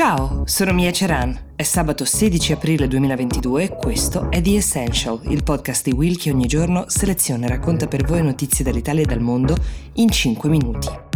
Ciao, 0.00 0.44
sono 0.46 0.72
Mia 0.72 0.90
Ceran. 0.92 1.38
È 1.54 1.62
sabato 1.62 2.06
16 2.06 2.52
aprile 2.52 2.88
2022 2.88 3.62
e 3.62 3.68
questo 3.76 4.30
è 4.30 4.40
The 4.40 4.56
Essential, 4.56 5.20
il 5.24 5.42
podcast 5.42 5.84
di 5.84 5.90
Will 5.90 6.16
che 6.16 6.30
ogni 6.30 6.46
giorno 6.46 6.86
seleziona 6.88 7.44
e 7.44 7.48
racconta 7.50 7.86
per 7.86 8.06
voi 8.06 8.22
notizie 8.22 8.64
dall'Italia 8.64 9.02
e 9.02 9.06
dal 9.06 9.20
mondo 9.20 9.54
in 9.96 10.08
5 10.08 10.48
minuti. 10.48 11.09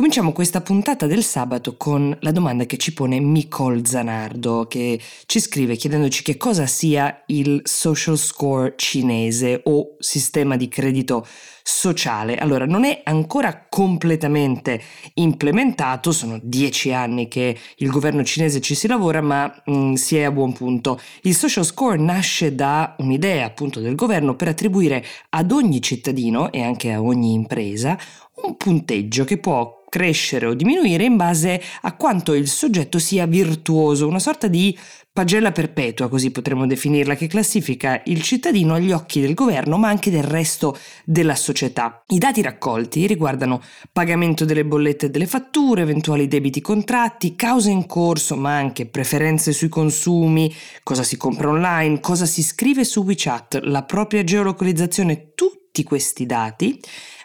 Cominciamo 0.00 0.32
questa 0.32 0.62
puntata 0.62 1.06
del 1.06 1.22
sabato 1.22 1.76
con 1.76 2.16
la 2.20 2.32
domanda 2.32 2.64
che 2.64 2.78
ci 2.78 2.94
pone 2.94 3.18
Nicole 3.18 3.84
Zanardo, 3.84 4.64
che 4.66 4.98
ci 5.26 5.40
scrive 5.40 5.76
chiedendoci 5.76 6.22
che 6.22 6.38
cosa 6.38 6.64
sia 6.64 7.22
il 7.26 7.60
social 7.64 8.16
score 8.16 8.72
cinese 8.76 9.60
o 9.64 9.96
sistema 9.98 10.56
di 10.56 10.68
credito 10.68 11.26
sociale. 11.62 12.36
Allora, 12.36 12.64
non 12.64 12.84
è 12.84 13.02
ancora 13.04 13.66
completamente 13.68 14.80
implementato, 15.14 16.12
sono 16.12 16.40
dieci 16.42 16.94
anni 16.94 17.28
che 17.28 17.58
il 17.76 17.90
governo 17.90 18.24
cinese 18.24 18.62
ci 18.62 18.74
si 18.74 18.86
lavora, 18.86 19.20
ma 19.20 19.52
mh, 19.66 19.72
mm, 19.72 19.92
si 19.94 20.16
è 20.16 20.22
a 20.22 20.30
buon 20.30 20.54
punto. 20.54 20.98
Il 21.22 21.34
social 21.34 21.64
score 21.66 21.98
nasce 21.98 22.54
da 22.54 22.94
un'idea 23.00 23.44
appunto 23.44 23.80
del 23.80 23.96
governo 23.96 24.34
per 24.34 24.48
attribuire 24.48 25.04
ad 25.28 25.52
ogni 25.52 25.82
cittadino 25.82 26.50
e 26.50 26.62
anche 26.62 26.90
a 26.90 27.02
ogni 27.02 27.34
impresa 27.34 27.98
un 28.42 28.56
punteggio 28.56 29.24
che 29.24 29.38
può 29.38 29.80
crescere 29.90 30.46
o 30.46 30.54
diminuire 30.54 31.04
in 31.04 31.16
base 31.16 31.60
a 31.82 31.94
quanto 31.94 32.32
il 32.32 32.48
soggetto 32.48 32.98
sia 32.98 33.26
virtuoso, 33.26 34.06
una 34.06 34.20
sorta 34.20 34.46
di 34.46 34.78
pagella 35.12 35.50
perpetua, 35.50 36.08
così 36.08 36.30
potremmo 36.30 36.66
definirla, 36.66 37.16
che 37.16 37.26
classifica 37.26 38.00
il 38.06 38.22
cittadino 38.22 38.74
agli 38.74 38.92
occhi 38.92 39.20
del 39.20 39.34
governo 39.34 39.76
ma 39.76 39.88
anche 39.88 40.10
del 40.10 40.22
resto 40.22 40.78
della 41.04 41.34
società. 41.34 42.02
I 42.06 42.18
dati 42.18 42.40
raccolti 42.40 43.06
riguardano 43.08 43.60
pagamento 43.92 44.44
delle 44.44 44.64
bollette 44.64 45.06
e 45.06 45.10
delle 45.10 45.26
fatture, 45.26 45.82
eventuali 45.82 46.28
debiti 46.28 46.60
contratti, 46.60 47.34
cause 47.34 47.70
in 47.70 47.86
corso 47.86 48.36
ma 48.36 48.56
anche 48.56 48.86
preferenze 48.86 49.52
sui 49.52 49.68
consumi, 49.68 50.54
cosa 50.84 51.02
si 51.02 51.16
compra 51.16 51.48
online, 51.48 51.98
cosa 51.98 52.24
si 52.24 52.44
scrive 52.44 52.84
su 52.84 53.02
WeChat, 53.02 53.62
la 53.64 53.82
propria 53.82 54.22
geolocalizzazione, 54.22 55.32
tutti 55.34 55.82
questi 55.82 56.26
dati 56.26 56.80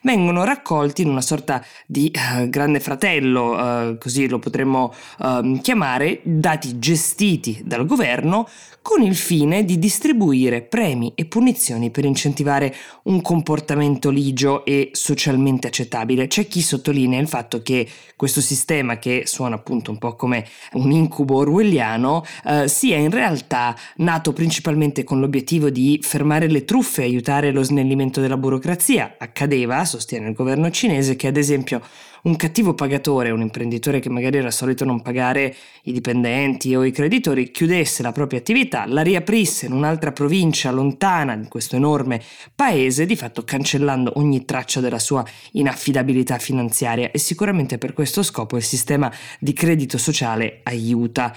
vengono 0.05 0.43
raccolti 0.43 1.01
in 1.01 1.09
una 1.09 1.21
sorta 1.21 1.65
di 1.87 2.11
uh, 2.13 2.47
grande 2.47 2.79
fratello, 2.79 3.55
uh, 3.55 3.97
così 3.97 4.29
lo 4.29 4.39
potremmo 4.39 4.93
uh, 5.17 5.59
chiamare, 5.61 6.21
dati 6.23 6.77
gestiti 6.77 7.61
dal 7.65 7.85
governo 7.87 8.47
con 8.85 9.01
il 9.01 9.15
fine 9.15 9.65
di 9.65 9.79
distribuire 9.79 10.61
premi 10.61 11.11
e 11.15 11.25
punizioni 11.25 11.89
per 11.89 12.05
incentivare 12.05 12.71
un 13.05 13.19
comportamento 13.19 14.11
ligio 14.11 14.63
e 14.63 14.91
socialmente 14.93 15.65
accettabile. 15.65 16.27
C'è 16.27 16.47
chi 16.47 16.61
sottolinea 16.61 17.19
il 17.19 17.27
fatto 17.27 17.63
che 17.63 17.89
questo 18.15 18.41
sistema, 18.41 18.99
che 18.99 19.23
suona 19.25 19.55
appunto 19.55 19.89
un 19.89 19.97
po' 19.97 20.15
come 20.15 20.45
un 20.73 20.91
incubo 20.91 21.37
orwelliano, 21.37 22.23
eh, 22.45 22.67
sia 22.67 22.97
in 22.97 23.09
realtà 23.09 23.75
nato 23.95 24.33
principalmente 24.33 25.03
con 25.03 25.19
l'obiettivo 25.19 25.71
di 25.71 25.99
fermare 26.03 26.47
le 26.47 26.63
truffe 26.63 27.01
e 27.01 27.05
aiutare 27.05 27.51
lo 27.51 27.63
snellimento 27.63 28.21
della 28.21 28.37
burocrazia. 28.37 29.15
Accadeva, 29.17 29.83
sostiene 29.95 30.27
il 30.27 30.33
governo 30.33 30.69
cinese, 30.69 31.15
che 31.15 31.27
ad 31.27 31.37
esempio 31.37 31.81
un 32.23 32.35
cattivo 32.35 32.73
pagatore, 32.73 33.29
un 33.29 33.41
imprenditore 33.41 33.99
che 33.99 34.09
magari 34.09 34.37
era 34.37 34.51
solito 34.51 34.83
non 34.83 35.01
pagare 35.01 35.55
i 35.83 35.91
dipendenti 35.91 36.75
o 36.75 36.83
i 36.83 36.91
creditori, 36.91 37.51
chiudesse 37.51 38.01
la 38.01 38.11
propria 38.11 38.39
attività, 38.39 38.85
la 38.87 39.01
riaprisse 39.01 39.67
in 39.67 39.73
un'altra 39.73 40.11
provincia 40.11 40.71
lontana 40.71 41.35
di 41.37 41.47
questo 41.47 41.75
enorme 41.75 42.21
paese, 42.53 43.05
di 43.05 43.15
fatto 43.15 43.43
cancellando 43.43 44.13
ogni 44.15 44.43
traccia 44.43 44.81
della 44.81 44.99
sua 44.99 45.23
inaffidabilità 45.51 46.37
finanziaria 46.39 47.11
e 47.11 47.19
sicuramente 47.19 47.77
per 47.77 47.93
questo 47.93 48.23
scopo 48.23 48.57
il 48.57 48.63
sistema 48.63 49.11
di 49.39 49.53
credito 49.53 49.97
sociale 49.97 50.61
aiuta. 50.63 51.35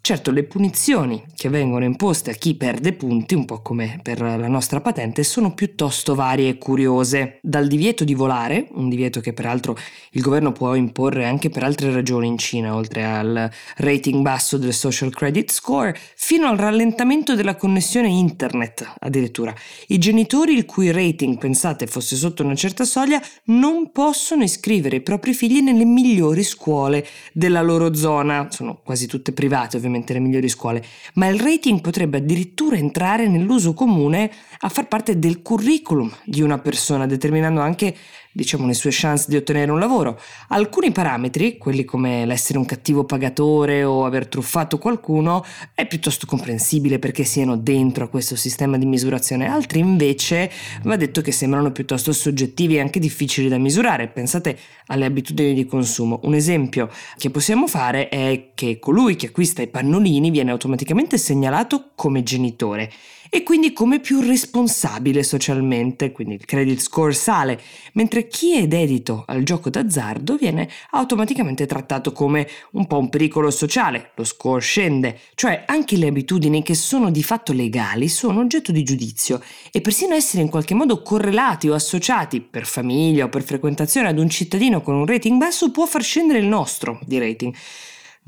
Certo, 0.00 0.30
le 0.30 0.44
punizioni 0.44 1.22
che 1.34 1.50
vengono 1.50 1.84
imposte 1.84 2.30
a 2.30 2.34
chi 2.34 2.54
perde 2.54 2.94
punti, 2.94 3.34
un 3.34 3.44
po' 3.44 3.60
come 3.60 4.00
per 4.02 4.22
la 4.22 4.48
nostra 4.48 4.80
patente, 4.80 5.22
sono 5.22 5.52
piuttosto 5.52 6.14
varie 6.14 6.48
e 6.48 6.56
curiose. 6.56 7.40
Dal 7.42 7.66
divieto 7.66 8.04
di 8.04 8.14
volare, 8.14 8.68
un 8.70 8.88
divieto 8.88 9.20
che 9.20 9.34
peraltro 9.34 9.76
il 10.12 10.22
governo 10.22 10.52
può 10.52 10.74
imporre 10.74 11.26
anche 11.26 11.50
per 11.50 11.62
altre 11.62 11.92
ragioni 11.92 12.26
in 12.26 12.38
Cina, 12.38 12.74
oltre 12.74 13.04
al 13.04 13.50
rating 13.76 14.22
basso 14.22 14.56
del 14.56 14.72
social 14.72 15.10
credit 15.10 15.50
score, 15.50 15.94
fino 16.16 16.46
al 16.46 16.56
rallentamento 16.56 17.34
della 17.34 17.56
connessione 17.56 18.08
internet, 18.08 18.90
addirittura. 19.00 19.54
I 19.88 19.98
genitori 19.98 20.56
il 20.56 20.64
cui 20.64 20.90
rating, 20.90 21.36
pensate, 21.36 21.86
fosse 21.86 22.16
sotto 22.16 22.42
una 22.42 22.54
certa 22.54 22.84
soglia, 22.86 23.20
non 23.46 23.92
possono 23.92 24.42
iscrivere 24.42 24.96
i 24.96 25.02
propri 25.02 25.34
figli 25.34 25.60
nelle 25.60 25.84
migliori 25.84 26.44
scuole 26.44 27.06
della 27.34 27.60
loro 27.60 27.92
zona. 27.94 28.48
Sono 28.50 28.80
quasi 28.82 29.06
tutte 29.06 29.32
private, 29.32 29.76
ovviamente 29.76 29.87
ovviamente 29.88 30.12
le 30.12 30.20
migliori 30.20 30.48
scuole, 30.48 30.84
ma 31.14 31.26
il 31.26 31.40
rating 31.40 31.80
potrebbe 31.80 32.18
addirittura 32.18 32.76
entrare 32.76 33.26
nell'uso 33.26 33.74
comune 33.74 34.30
a 34.60 34.68
far 34.68 34.86
parte 34.86 35.18
del 35.18 35.42
curriculum 35.42 36.12
di 36.24 36.42
una 36.42 36.58
persona, 36.58 37.06
determinando 37.06 37.60
anche 37.60 37.94
diciamo, 38.38 38.66
le 38.66 38.74
sue 38.74 38.90
chance 38.92 39.26
di 39.28 39.34
ottenere 39.34 39.72
un 39.72 39.80
lavoro. 39.80 40.20
Alcuni 40.48 40.92
parametri, 40.92 41.58
quelli 41.58 41.84
come 41.84 42.24
l'essere 42.24 42.58
un 42.58 42.66
cattivo 42.66 43.02
pagatore 43.02 43.82
o 43.82 44.04
aver 44.04 44.28
truffato 44.28 44.78
qualcuno, 44.78 45.44
è 45.74 45.86
piuttosto 45.86 46.24
comprensibile 46.24 47.00
perché 47.00 47.24
siano 47.24 47.56
dentro 47.56 48.04
a 48.04 48.08
questo 48.08 48.36
sistema 48.36 48.78
di 48.78 48.86
misurazione. 48.86 49.48
Altri 49.48 49.80
invece 49.80 50.50
va 50.84 50.94
detto 50.94 51.20
che 51.20 51.32
sembrano 51.32 51.72
piuttosto 51.72 52.12
soggettivi 52.12 52.76
e 52.76 52.80
anche 52.80 53.00
difficili 53.00 53.48
da 53.48 53.58
misurare. 53.58 54.06
Pensate 54.06 54.56
alle 54.86 55.04
abitudini 55.04 55.52
di 55.52 55.66
consumo. 55.66 56.20
Un 56.22 56.34
esempio 56.34 56.90
che 57.16 57.30
possiamo 57.30 57.66
fare 57.66 58.08
è 58.08 58.50
che 58.54 58.78
colui 58.78 59.16
che 59.16 59.26
acquista 59.26 59.62
i 59.62 59.68
pannolini 59.78 60.30
viene 60.30 60.50
automaticamente 60.50 61.16
segnalato 61.18 61.90
come 61.94 62.24
genitore 62.24 62.90
e 63.30 63.44
quindi 63.44 63.72
come 63.72 64.00
più 64.00 64.20
responsabile 64.20 65.22
socialmente, 65.22 66.10
quindi 66.10 66.34
il 66.34 66.44
credit 66.44 66.80
score 66.80 67.12
sale, 67.12 67.60
mentre 67.92 68.26
chi 68.26 68.56
è 68.56 68.66
dedito 68.66 69.22
al 69.26 69.44
gioco 69.44 69.70
d'azzardo 69.70 70.34
viene 70.34 70.68
automaticamente 70.90 71.66
trattato 71.66 72.10
come 72.10 72.48
un 72.72 72.88
po' 72.88 72.98
un 72.98 73.08
pericolo 73.08 73.50
sociale, 73.50 74.10
lo 74.16 74.24
score 74.24 74.60
scende, 74.60 75.20
cioè 75.34 75.62
anche 75.66 75.96
le 75.96 76.08
abitudini 76.08 76.64
che 76.64 76.74
sono 76.74 77.12
di 77.12 77.22
fatto 77.22 77.52
legali 77.52 78.08
sono 78.08 78.40
oggetto 78.40 78.72
di 78.72 78.82
giudizio 78.82 79.40
e 79.70 79.80
persino 79.80 80.14
essere 80.14 80.42
in 80.42 80.48
qualche 80.48 80.74
modo 80.74 81.02
correlati 81.02 81.68
o 81.68 81.74
associati 81.74 82.40
per 82.40 82.66
famiglia 82.66 83.26
o 83.26 83.28
per 83.28 83.44
frequentazione 83.44 84.08
ad 84.08 84.18
un 84.18 84.28
cittadino 84.28 84.80
con 84.80 84.96
un 84.96 85.06
rating 85.06 85.38
basso 85.38 85.70
può 85.70 85.86
far 85.86 86.02
scendere 86.02 86.40
il 86.40 86.46
nostro 86.46 86.98
di 87.04 87.18
rating. 87.18 87.54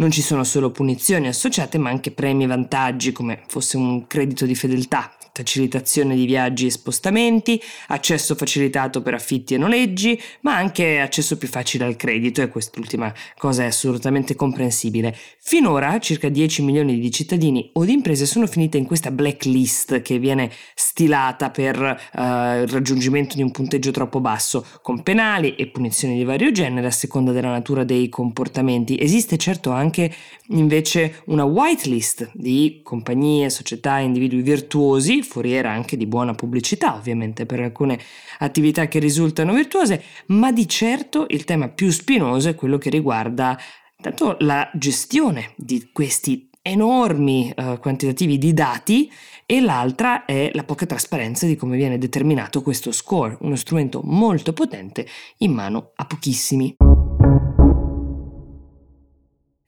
Non 0.01 0.11
ci 0.11 0.23
sono 0.23 0.45
solo 0.45 0.71
punizioni 0.71 1.29
associate, 1.29 1.77
ma 1.77 1.91
anche 1.91 2.11
premi 2.11 2.45
e 2.45 2.47
vantaggi, 2.47 3.13
come 3.13 3.43
fosse 3.47 3.77
un 3.77 4.07
credito 4.07 4.47
di 4.47 4.55
fedeltà, 4.55 5.13
facilitazione 5.33 6.15
di 6.15 6.27
viaggi 6.27 6.67
e 6.67 6.71
spostamenti, 6.71 7.61
accesso 7.89 8.35
facilitato 8.35 9.03
per 9.03 9.15
affitti 9.15 9.55
e 9.55 9.59
noleggi, 9.59 10.21
ma 10.43 10.57
anche 10.57 11.01
accesso 11.01 11.39
più 11.39 11.49
facile 11.49 11.85
al 11.85 11.97
credito 11.97 12.43
e 12.43 12.49
quest'ultima 12.49 13.13
cosa 13.37 13.63
è 13.63 13.67
assolutamente 13.67 14.35
comprensibile. 14.35 15.17
Finora 15.39 15.99
circa 15.99 16.29
10 16.29 16.63
milioni 16.63 16.99
di 16.99 17.11
cittadini 17.11 17.71
o 17.75 17.85
di 17.85 17.93
imprese 17.93 18.27
sono 18.27 18.47
finite 18.47 18.79
in 18.79 18.87
questa 18.87 19.11
blacklist 19.11 20.03
che 20.03 20.19
viene 20.19 20.51
stilata 20.75 21.51
per 21.51 21.79
uh, 21.79 22.21
il 22.21 22.69
raggiungimento 22.69 23.37
di 23.37 23.43
un 23.43 23.51
punteggio 23.51 23.91
troppo 23.91 24.21
basso, 24.21 24.67
con 24.83 25.03
penali 25.03 25.55
e 25.55 25.69
punizioni 25.69 26.17
di 26.17 26.25
vario 26.25 26.51
genere 26.53 26.89
a 26.89 26.93
seconda 26.93 27.33
della 27.33 27.51
natura 27.51 27.85
dei 27.85 28.09
comportamenti. 28.09 29.01
Esiste 29.01 29.37
certo 29.37 29.71
anche 29.71 30.13
invece 30.49 31.23
una 31.27 31.45
whitelist 31.45 32.31
di 32.35 32.81
compagnie, 32.83 33.51
società 33.51 33.99
individui 33.99 34.43
virtuosi 34.43 35.20
foriera 35.25 35.71
anche 35.71 35.97
di 35.97 36.07
buona 36.07 36.35
pubblicità 36.35 36.95
ovviamente 36.95 37.47
per 37.47 37.61
alcune 37.61 37.99
attività 38.39 38.89
che 38.89 38.99
risultano 38.99 39.53
virtuose, 39.53 40.03
ma 40.27 40.53
di 40.53 40.69
certo 40.69 41.27
il 41.29 41.45
tema 41.45 41.69
più 41.69 41.91
spinoso 41.91 42.49
è 42.49 42.55
quello 42.55 42.79
che 42.79 42.91
riguarda 42.91 43.59
intanto 43.97 44.37
la 44.41 44.71
gestione 44.75 45.53
di 45.57 45.91
questi 45.93 46.49
enormi 46.63 47.53
uh, 47.57 47.79
quantitativi 47.79 48.39
di 48.39 48.53
dati 48.53 49.11
e 49.47 49.61
l'altra 49.61 50.25
è 50.25 50.51
la 50.55 50.65
poca 50.65 50.87
trasparenza 50.87 51.47
di 51.47 51.57
come 51.57 51.77
viene 51.77 51.99
determinato 51.99 52.63
questo 52.63 52.93
score, 52.93 53.37
uno 53.41 53.57
strumento 53.57 54.01
molto 54.05 54.53
potente 54.53 55.07
in 55.39 55.53
mano 55.53 55.93
a 55.97 56.05
pochissimi. 56.05 56.90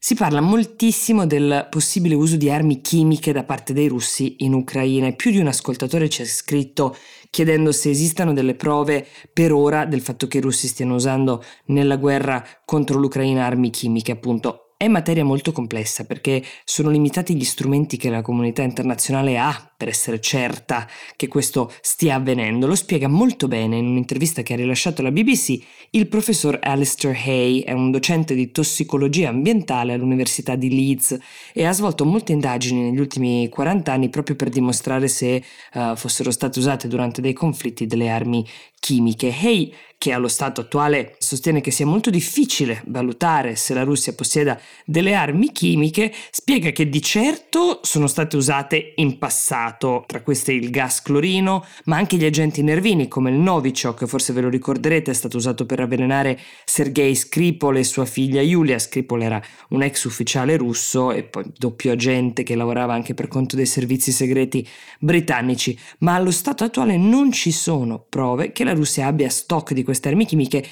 Si 0.04 0.16
parla 0.16 0.40
moltissimo 0.40 1.26
del 1.26 1.68
possibile 1.70 2.16
uso 2.16 2.36
di 2.36 2.50
armi 2.50 2.80
chimiche 2.80 3.30
da 3.30 3.44
parte 3.44 3.72
dei 3.72 3.86
russi 3.86 4.34
in 4.38 4.52
Ucraina 4.52 5.06
e 5.06 5.14
più 5.14 5.30
di 5.30 5.38
un 5.38 5.46
ascoltatore 5.46 6.08
ci 6.08 6.22
ha 6.22 6.26
scritto 6.26 6.96
chiedendo 7.30 7.70
se 7.70 7.90
esistano 7.90 8.32
delle 8.32 8.56
prove 8.56 9.06
per 9.32 9.52
ora 9.52 9.84
del 9.84 10.00
fatto 10.00 10.26
che 10.26 10.38
i 10.38 10.40
russi 10.40 10.66
stiano 10.66 10.96
usando 10.96 11.44
nella 11.66 11.98
guerra 11.98 12.44
contro 12.64 12.98
l'Ucraina 12.98 13.46
armi 13.46 13.70
chimiche, 13.70 14.10
appunto 14.10 14.61
è 14.82 14.88
materia 14.88 15.24
molto 15.24 15.52
complessa 15.52 16.02
perché 16.02 16.42
sono 16.64 16.90
limitati 16.90 17.36
gli 17.36 17.44
strumenti 17.44 17.96
che 17.96 18.10
la 18.10 18.20
comunità 18.20 18.62
internazionale 18.62 19.38
ha 19.38 19.72
per 19.76 19.86
essere 19.86 20.20
certa 20.20 20.88
che 21.14 21.28
questo 21.28 21.72
stia 21.80 22.16
avvenendo. 22.16 22.66
Lo 22.66 22.74
spiega 22.74 23.06
molto 23.06 23.46
bene 23.46 23.76
in 23.76 23.86
un'intervista 23.86 24.42
che 24.42 24.54
ha 24.54 24.56
rilasciato 24.56 25.00
la 25.00 25.12
BBC 25.12 25.60
il 25.90 26.08
professor 26.08 26.58
Alistair 26.60 27.14
Hay, 27.14 27.60
è 27.60 27.72
un 27.72 27.90
docente 27.90 28.34
di 28.34 28.50
tossicologia 28.50 29.28
ambientale 29.28 29.92
all'Università 29.92 30.56
di 30.56 30.74
Leeds 30.74 31.18
e 31.52 31.64
ha 31.64 31.72
svolto 31.72 32.04
molte 32.04 32.32
indagini 32.32 32.80
negli 32.80 32.98
ultimi 32.98 33.48
40 33.48 33.92
anni 33.92 34.08
proprio 34.08 34.34
per 34.34 34.48
dimostrare 34.48 35.06
se 35.06 35.44
uh, 35.74 35.94
fossero 35.94 36.30
state 36.30 36.58
usate 36.58 36.88
durante 36.88 37.20
dei 37.20 37.34
conflitti 37.34 37.86
delle 37.86 38.08
armi 38.08 38.42
chimiche. 38.82 39.28
Hay 39.28 39.72
che 40.02 40.10
allo 40.10 40.26
stato 40.26 40.62
attuale 40.62 41.14
sostiene 41.18 41.60
che 41.60 41.70
sia 41.70 41.86
molto 41.86 42.10
difficile 42.10 42.82
valutare 42.86 43.54
se 43.54 43.72
la 43.72 43.84
Russia 43.84 44.12
possieda 44.12 44.60
delle 44.84 45.14
armi 45.14 45.52
chimiche, 45.52 46.12
spiega 46.32 46.70
che 46.70 46.88
di 46.88 47.00
certo 47.00 47.78
sono 47.84 48.08
state 48.08 48.36
usate 48.36 48.94
in 48.96 49.16
passato, 49.18 50.02
tra 50.08 50.22
queste 50.22 50.52
il 50.54 50.70
gas 50.70 51.02
clorino, 51.02 51.64
ma 51.84 51.98
anche 51.98 52.16
gli 52.16 52.24
agenti 52.24 52.64
nervini 52.64 53.06
come 53.06 53.30
il 53.30 53.36
Novichok, 53.36 54.06
forse 54.06 54.32
ve 54.32 54.40
lo 54.40 54.48
ricorderete, 54.48 55.12
è 55.12 55.14
stato 55.14 55.36
usato 55.36 55.66
per 55.66 55.78
avvelenare 55.78 56.36
Sergei 56.64 57.14
Skripal 57.14 57.76
e 57.76 57.84
sua 57.84 58.04
figlia 58.04 58.42
Yulia. 58.42 58.80
Skripal 58.80 59.22
era 59.22 59.40
un 59.68 59.84
ex 59.84 60.02
ufficiale 60.02 60.56
russo 60.56 61.12
e 61.12 61.22
poi 61.22 61.44
doppio 61.56 61.92
agente 61.92 62.42
che 62.42 62.56
lavorava 62.56 62.92
anche 62.92 63.14
per 63.14 63.28
conto 63.28 63.54
dei 63.54 63.66
servizi 63.66 64.10
segreti 64.10 64.66
britannici, 64.98 65.78
ma 65.98 66.16
allo 66.16 66.32
stato 66.32 66.64
attuale 66.64 66.96
non 66.96 67.30
ci 67.30 67.52
sono 67.52 68.04
prove 68.08 68.50
che 68.50 68.64
la 68.64 68.71
Russia 68.72 69.06
abbia 69.06 69.28
stock 69.28 69.72
di 69.72 69.82
queste 69.82 70.08
armi 70.08 70.26
chimiche 70.26 70.64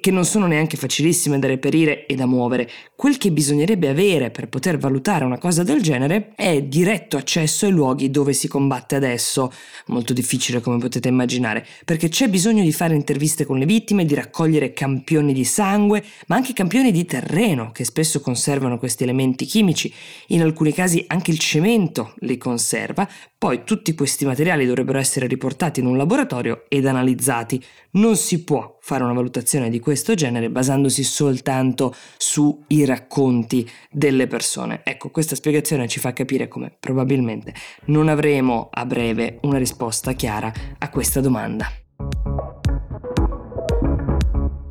che 0.00 0.10
non 0.10 0.24
sono 0.26 0.46
neanche 0.46 0.76
facilissime 0.76 1.38
da 1.38 1.46
reperire 1.46 2.06
e 2.06 2.14
da 2.14 2.26
muovere. 2.26 2.68
Quel 2.94 3.16
che 3.16 3.30
bisognerebbe 3.32 3.88
avere 3.88 4.30
per 4.30 4.48
poter 4.48 4.76
valutare 4.76 5.24
una 5.24 5.38
cosa 5.38 5.62
del 5.62 5.80
genere 5.80 6.32
è 6.34 6.60
diretto 6.62 7.16
accesso 7.16 7.64
ai 7.64 7.72
luoghi 7.72 8.10
dove 8.10 8.34
si 8.34 8.48
combatte 8.48 8.96
adesso, 8.96 9.50
molto 9.86 10.12
difficile 10.12 10.60
come 10.60 10.78
potete 10.78 11.08
immaginare, 11.08 11.64
perché 11.84 12.08
c'è 12.08 12.28
bisogno 12.28 12.62
di 12.62 12.72
fare 12.72 12.94
interviste 12.94 13.46
con 13.46 13.58
le 13.58 13.64
vittime, 13.64 14.04
di 14.04 14.14
raccogliere 14.14 14.72
campioni 14.72 15.32
di 15.32 15.44
sangue, 15.44 16.04
ma 16.26 16.36
anche 16.36 16.52
campioni 16.52 16.92
di 16.92 17.04
terreno 17.06 17.70
che 17.72 17.84
spesso 17.84 18.20
conservano 18.20 18.78
questi 18.78 19.04
elementi 19.04 19.46
chimici, 19.46 19.92
in 20.28 20.42
alcuni 20.42 20.72
casi 20.72 21.04
anche 21.06 21.30
il 21.30 21.38
cemento 21.38 22.14
li 22.20 22.36
conserva, 22.36 23.08
poi 23.38 23.62
tutti 23.64 23.94
questi 23.94 24.26
materiali 24.26 24.66
dovrebbero 24.66 24.98
essere 24.98 25.28
riportati 25.28 25.78
in 25.80 25.86
un 25.86 25.96
laboratorio 25.96 26.64
ed 26.68 26.86
analizzati. 26.86 27.47
Non 27.92 28.16
si 28.16 28.42
può 28.42 28.78
fare 28.80 29.04
una 29.04 29.12
valutazione 29.12 29.70
di 29.70 29.78
questo 29.78 30.14
genere 30.14 30.50
basandosi 30.50 31.04
soltanto 31.04 31.94
sui 32.16 32.84
racconti 32.84 33.68
delle 33.90 34.26
persone. 34.26 34.80
Ecco, 34.84 35.10
questa 35.10 35.34
spiegazione 35.34 35.88
ci 35.88 36.00
fa 36.00 36.12
capire 36.12 36.48
come 36.48 36.74
probabilmente 36.78 37.54
non 37.86 38.08
avremo 38.08 38.68
a 38.72 38.84
breve 38.84 39.38
una 39.42 39.58
risposta 39.58 40.12
chiara 40.12 40.52
a 40.78 40.88
questa 40.90 41.20
domanda. 41.20 41.70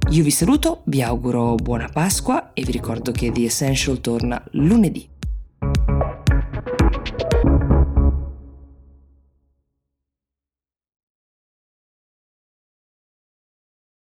Io 0.10 0.24
vi 0.24 0.32
saluto, 0.32 0.84
vi 0.86 1.02
auguro 1.02 1.56
buona 1.56 1.90
Pasqua 1.92 2.54
e 2.54 2.64
vi 2.64 2.72
ricordo 2.72 3.12
che 3.12 3.32
The 3.32 3.44
Essential 3.44 4.00
torna 4.00 4.42
lunedì. 4.52 5.17